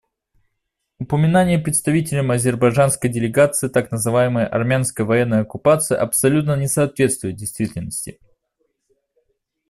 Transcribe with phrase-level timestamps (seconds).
[0.97, 8.19] Упоминание представителем азербайджанской делегации так называемой армянской военной оккупации абсолютно не соответствует действительности.